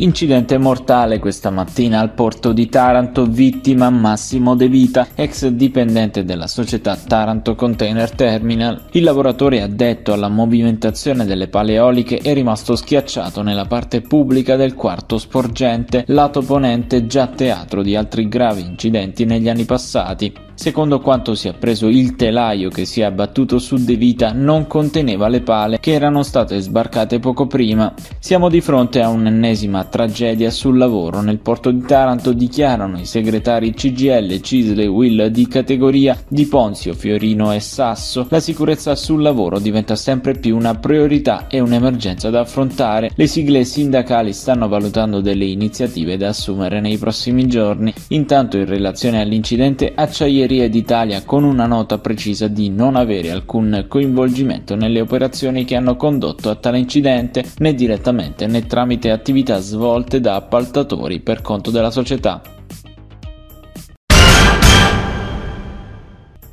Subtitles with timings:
[0.00, 6.46] Incidente mortale questa mattina al porto di Taranto, vittima Massimo De Vita, ex dipendente della
[6.46, 8.84] società Taranto Container Terminal.
[8.92, 14.74] Il lavoratore addetto alla movimentazione delle pale eoliche è rimasto schiacciato nella parte pubblica del
[14.74, 20.46] quarto sporgente, lato ponente già teatro di altri gravi incidenti negli anni passati.
[20.58, 24.66] Secondo quanto si è appreso il telaio che si è abbattuto su De Vita non
[24.66, 27.94] conteneva le pale che erano state sbarcate poco prima.
[28.18, 31.20] Siamo di fronte a un'ennesima tragedia sul lavoro.
[31.20, 36.94] Nel porto di Taranto dichiarano i segretari CGL, Cisle e Will di categoria di Ponzio,
[36.94, 38.26] Fiorino e Sasso.
[38.30, 43.10] La sicurezza sul lavoro diventa sempre più una priorità e un'emergenza da affrontare.
[43.14, 47.92] Le sigle sindacali stanno valutando delle iniziative da assumere nei prossimi giorni.
[48.08, 54.76] Intanto in relazione all'incidente Acciaierie d'Italia con una nota precisa di non avere alcun coinvolgimento
[54.76, 59.77] nelle operazioni che hanno condotto a tale incidente né direttamente né tramite attività svolte
[60.20, 62.57] da appaltatori per conto della società.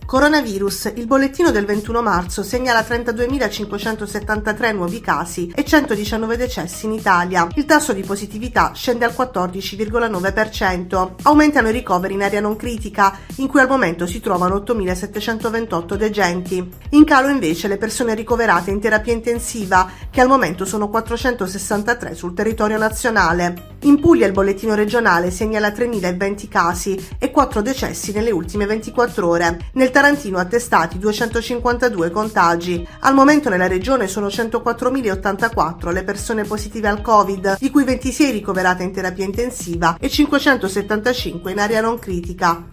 [0.06, 0.92] Coronavirus.
[0.96, 7.48] Il bollettino del 21 marzo segnala 32.573 nuovi casi e 119 decessi in Italia.
[7.56, 11.14] Il tasso di positività scende al 14,9%.
[11.24, 16.72] Aumentano i ricoveri in area non critica, in cui al momento si trovano 8.728 degenti.
[16.92, 22.36] In calo invece le persone ricoverate in terapia intensiva, che al momento sono 463 sul
[22.36, 23.74] territorio nazionale.
[23.82, 29.70] In Puglia il bollettino regionale segnala 3.020 casi e 4 decessi nelle ultime 24 ore.
[29.74, 32.86] Nel Tarantino attestati 252 contagi.
[33.00, 38.84] Al momento nella regione sono 104.084 le persone positive al Covid, di cui 26 ricoverate
[38.84, 42.66] in terapia intensiva e 575 in area non critica.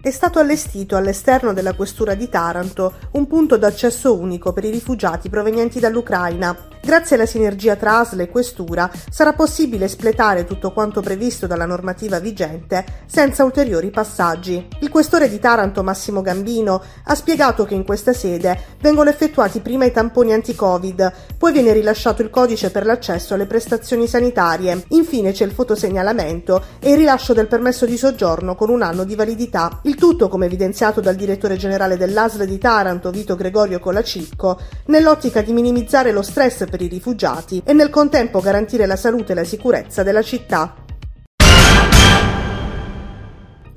[0.00, 5.28] È stato allestito all'esterno della questura di Taranto un punto d'accesso unico per i rifugiati
[5.28, 6.56] provenienti dall'Ucraina.
[6.82, 12.18] Grazie alla sinergia tra ASL e questura sarà possibile espletare tutto quanto previsto dalla normativa
[12.18, 14.66] vigente senza ulteriori passaggi.
[14.80, 19.84] Il questore di Taranto Massimo Gambino ha spiegato che in questa sede vengono effettuati prima
[19.84, 25.44] i tamponi anti-Covid, poi viene rilasciato il codice per l'accesso alle prestazioni sanitarie, infine c'è
[25.44, 29.80] il fotosegnalamento e il rilascio del permesso di soggiorno con un anno di validità.
[29.82, 35.52] Il tutto, come evidenziato dal direttore generale dell'ASL di Taranto, Vito Gregorio Colacicco, nell'ottica di
[35.52, 40.02] minimizzare lo stress per i rifugiati e nel contempo garantire la salute e la sicurezza
[40.02, 40.74] della città.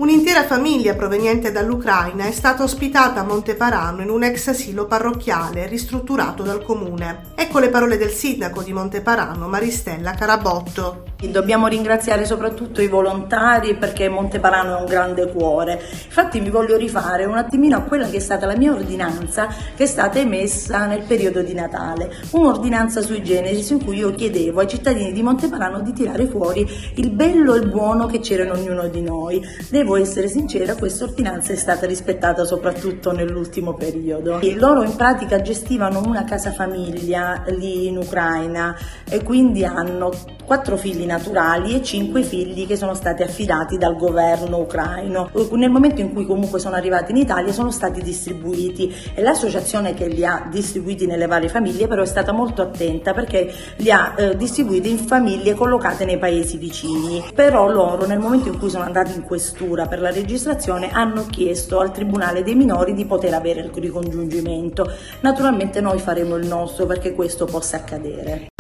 [0.03, 6.43] Un'intera famiglia proveniente dall'Ucraina è stata ospitata a Monteparano in un ex asilo parrocchiale ristrutturato
[6.43, 7.31] dal comune.
[7.35, 11.03] Ecco le parole del sindaco di Monteparano, Maristella Carabotto.
[11.23, 15.81] Dobbiamo ringraziare soprattutto i volontari perché Monteparano è un grande cuore.
[16.05, 19.83] Infatti mi voglio rifare un attimino a quella che è stata la mia ordinanza che
[19.83, 22.11] è stata emessa nel periodo di Natale.
[22.31, 27.09] Un'ordinanza sui generi in cui io chiedevo ai cittadini di Monteparano di tirare fuori il
[27.11, 29.41] bello e il buono che c'era in ognuno di noi.
[29.69, 34.39] Devo essere sincera, questa ordinanza è stata rispettata soprattutto nell'ultimo periodo.
[34.39, 38.75] E loro in pratica gestivano una casa famiglia lì in Ucraina
[39.09, 40.11] e quindi hanno
[40.45, 45.29] quattro figli naturali e cinque figli che sono stati affidati dal governo ucraino.
[45.51, 50.07] Nel momento in cui comunque sono arrivati in Italia sono stati distribuiti e l'associazione che
[50.07, 54.35] li ha distribuiti nelle varie famiglie però è stata molto attenta perché li ha eh,
[54.35, 57.23] distribuiti in famiglie collocate nei paesi vicini.
[57.33, 61.79] Però loro nel momento in cui sono andati in questura per la registrazione hanno chiesto
[61.79, 64.89] al Tribunale dei minori di poter avere il ricongiungimento.
[65.21, 68.52] Naturalmente noi faremo il nostro perché questo possa accadere.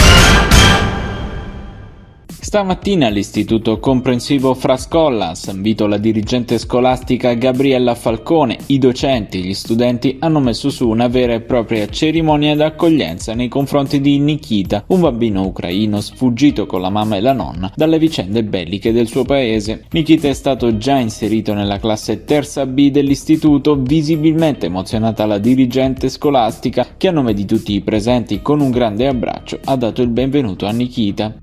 [2.53, 10.17] Stamattina all'Istituto Comprensivo Frascolla, invito la dirigente scolastica Gabriella Falcone, i docenti e gli studenti
[10.19, 15.41] hanno messo su una vera e propria cerimonia d'accoglienza nei confronti di Nikita, un bambino
[15.41, 19.85] ucraino sfuggito con la mamma e la nonna dalle vicende belliche del suo paese.
[19.89, 26.85] Nikita è stato già inserito nella classe terza B dell'istituto, visibilmente emozionata la dirigente scolastica
[26.97, 30.67] che a nome di tutti i presenti con un grande abbraccio ha dato il benvenuto
[30.67, 31.41] a Nikita.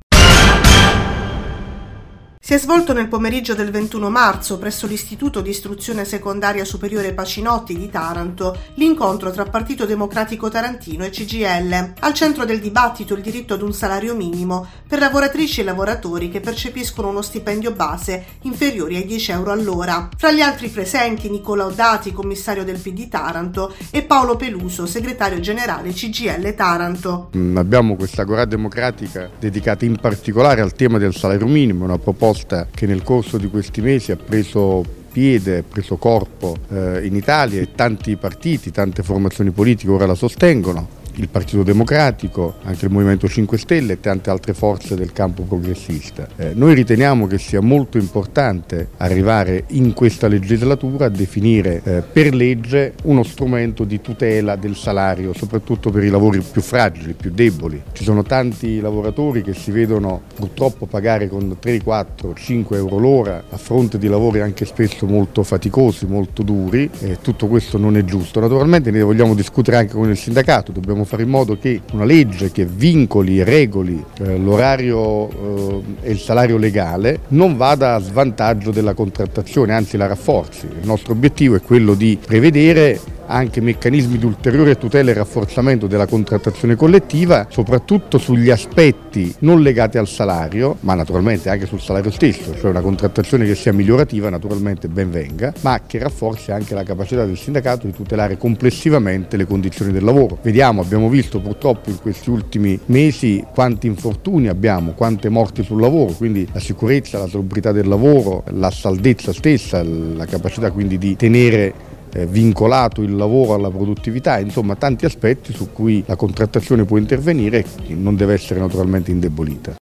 [2.43, 7.77] Si è svolto nel pomeriggio del 21 marzo presso l'Istituto di Istruzione Secondaria Superiore Pacinotti
[7.77, 11.93] di Taranto l'incontro tra Partito Democratico Tarantino e CGL.
[12.01, 16.41] Al centro del dibattito il diritto ad un salario minimo per lavoratrici e lavoratori che
[16.41, 20.09] percepiscono uno stipendio base inferiore ai 10 euro all'ora.
[20.17, 25.93] Fra gli altri presenti Nicola Oddati, commissario del PD Taranto, e Paolo Peluso, segretario generale
[25.93, 27.31] CGL Taranto.
[27.37, 32.40] Mm, abbiamo questa Agora Democratica dedicata in particolare al tema del salario minimo, una proposta
[32.47, 37.73] che nel corso di questi mesi ha preso piede, preso corpo eh, in Italia e
[37.75, 43.59] tanti partiti, tante formazioni politiche ora la sostengono il Partito Democratico, anche il Movimento 5
[43.59, 46.29] Stelle e tante altre forze del campo progressista.
[46.37, 52.35] Eh, noi riteniamo che sia molto importante arrivare in questa legislatura a definire eh, per
[52.35, 57.83] legge uno strumento di tutela del salario, soprattutto per i lavori più fragili, più deboli.
[57.93, 63.45] Ci sono tanti lavoratori che si vedono purtroppo pagare con 3, 4, 5 euro l'ora
[63.51, 68.05] a fronte di lavori anche spesso molto faticosi, molto duri e tutto questo non è
[68.05, 68.41] giusto.
[68.41, 72.51] Naturalmente ne vogliamo discutere anche con il sindacato, dobbiamo fare in modo che una legge
[72.51, 78.71] che vincoli e regoli eh, l'orario eh, e il salario legale non vada a svantaggio
[78.71, 80.67] della contrattazione, anzi la rafforzi.
[80.67, 86.07] Il nostro obiettivo è quello di prevedere anche meccanismi di ulteriore tutela e rafforzamento della
[86.07, 92.55] contrattazione collettiva, soprattutto sugli aspetti non legati al salario, ma naturalmente anche sul salario stesso,
[92.57, 97.25] cioè una contrattazione che sia migliorativa naturalmente ben venga, ma che rafforzi anche la capacità
[97.25, 100.39] del sindacato di tutelare complessivamente le condizioni del lavoro.
[100.43, 106.13] Vediamo, abbiamo visto purtroppo in questi ultimi mesi quanti infortuni abbiamo, quante morti sul lavoro,
[106.13, 111.99] quindi la sicurezza, la salubrità del lavoro, la saldezza stessa, la capacità quindi di tenere
[112.13, 117.65] eh, vincolato il lavoro alla produttività, insomma tanti aspetti su cui la contrattazione può intervenire
[117.87, 119.80] e non deve essere naturalmente indebolita.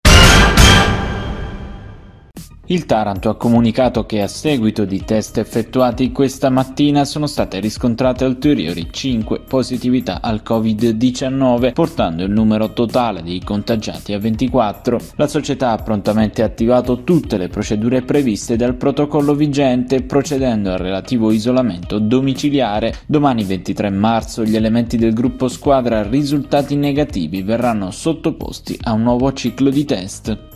[2.69, 8.25] Il Taranto ha comunicato che a seguito di test effettuati questa mattina sono state riscontrate
[8.25, 14.99] ulteriori 5 positività al Covid-19, portando il numero totale dei contagiati a 24.
[15.15, 21.31] La società ha prontamente attivato tutte le procedure previste dal protocollo vigente, procedendo al relativo
[21.31, 22.95] isolamento domiciliare.
[23.05, 29.31] Domani 23 marzo gli elementi del gruppo squadra risultati negativi verranno sottoposti a un nuovo
[29.31, 30.55] ciclo di test.